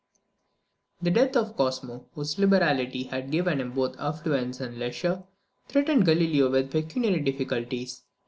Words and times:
The 1.03 1.11
death 1.11 1.35
of 1.37 1.55
Cosmo, 1.55 2.07
whose 2.15 2.39
liberality 2.39 3.03
had 3.03 3.29
given 3.29 3.61
him 3.61 3.73
both 3.73 3.95
affluence 3.99 4.59
and 4.59 4.79
leisure, 4.79 5.25
threatened 5.67 6.07
Galileo 6.07 6.49
with 6.49 6.71
pecuniary 6.71 7.19
difficulties. 7.19 8.01